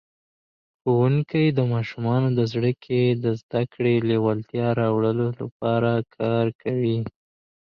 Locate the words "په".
2.37-2.43